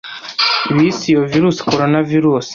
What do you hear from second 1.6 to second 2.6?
coronavirus